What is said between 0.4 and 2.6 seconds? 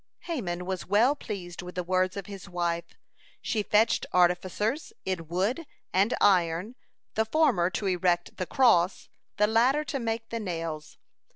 Haman was well pleased with the words of his